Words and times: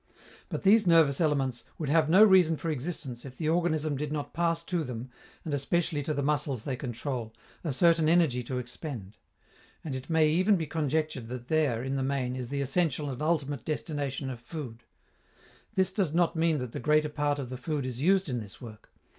But 0.49 0.63
these 0.63 0.87
nervous 0.87 1.21
elements 1.21 1.63
would 1.77 1.89
have 1.89 2.09
no 2.09 2.23
reason 2.23 2.57
for 2.57 2.71
existence 2.71 3.23
if 3.23 3.37
the 3.37 3.49
organism 3.49 3.95
did 3.97 4.11
not 4.11 4.33
pass 4.33 4.63
to 4.63 4.83
them, 4.83 5.11
and 5.45 5.53
especially 5.53 6.01
to 6.01 6.13
the 6.15 6.23
muscles 6.23 6.63
they 6.63 6.75
control, 6.75 7.35
a 7.63 7.71
certain 7.71 8.09
energy 8.09 8.41
to 8.45 8.57
expend; 8.57 9.17
and 9.83 9.93
it 9.93 10.09
may 10.09 10.27
even 10.27 10.55
be 10.55 10.65
conjectured 10.65 11.27
that 11.27 11.49
there, 11.49 11.83
in 11.83 11.97
the 11.97 12.01
main, 12.01 12.35
is 12.35 12.49
the 12.49 12.61
essential 12.61 13.11
and 13.11 13.21
ultimate 13.21 13.63
destination 13.63 14.31
of 14.31 14.39
food. 14.41 14.85
This 15.75 15.91
does 15.91 16.15
not 16.15 16.35
mean 16.35 16.57
that 16.57 16.71
the 16.71 16.79
greater 16.79 17.07
part 17.07 17.37
of 17.37 17.51
the 17.51 17.55
food 17.57 17.85
is 17.85 18.01
used 18.01 18.27
in 18.27 18.39
this 18.39 18.59
work. 18.59 18.91